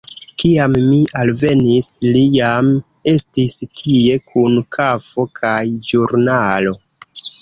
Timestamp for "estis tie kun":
3.13-4.57